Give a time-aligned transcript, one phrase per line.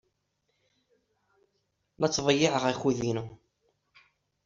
[1.99, 3.25] La ttḍeyyiɛeɣ akud-inu.